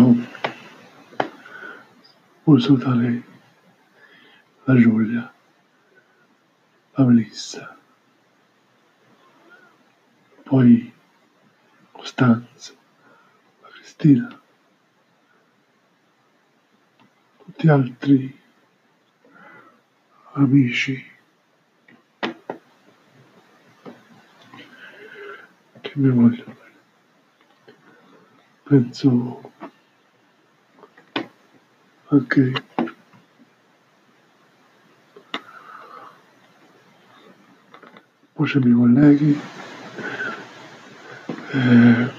[0.00, 0.16] Ciao.
[2.44, 3.22] Voglio salutare
[4.64, 5.34] la Giulia,
[6.92, 7.78] la Melissa,
[10.44, 10.90] poi
[11.92, 12.72] Costanza,
[13.60, 14.40] la Cristina,
[17.44, 18.40] tutti altri
[20.32, 21.10] amici
[25.80, 26.78] che mi vogliono bene.
[28.62, 29.49] Penso
[32.10, 32.52] anche
[38.32, 39.40] poi c'è i miei colleghi
[41.52, 42.18] eh,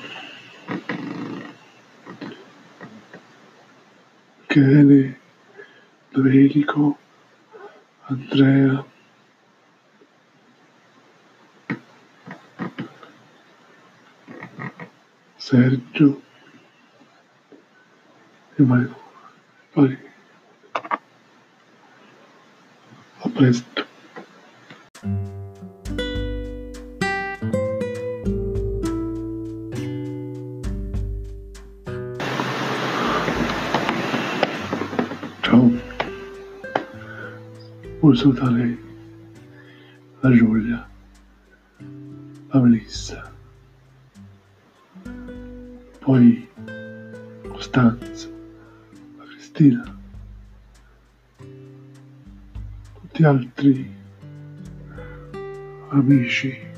[4.52, 5.17] Chele,
[6.09, 6.98] Domenico,
[8.08, 8.84] Andrea,
[15.38, 16.22] Sergio
[18.56, 19.00] e Mario.
[19.73, 19.97] Poi,
[23.19, 23.86] a presto.
[35.41, 35.72] Ciao.
[38.00, 38.78] Voglio salutare
[40.19, 40.89] la Giulia,
[42.50, 43.31] la Melissa,
[46.00, 46.50] poi
[47.47, 48.28] Costanza,
[49.52, 49.99] la Cristina,
[52.94, 53.94] tutti altri
[55.89, 56.69] amici.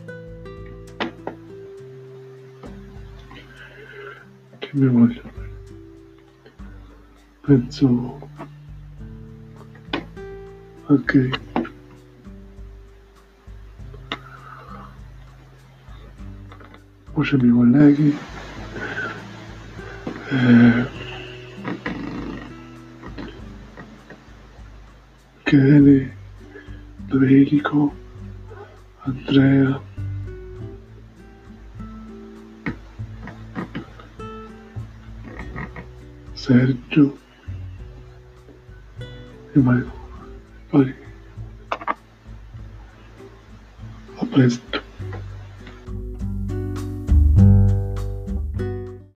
[4.59, 5.31] Che mi vogliono.
[7.41, 8.29] Penso
[10.85, 11.29] anche
[17.35, 18.17] i miei colleghi.
[20.29, 21.12] Eh,
[25.45, 26.12] Chele,
[27.07, 27.94] Domenico,
[29.06, 29.81] Andrea,
[36.34, 37.18] Sergio
[39.56, 39.91] e Mario.
[40.69, 40.95] Poi,
[44.18, 44.82] a presto.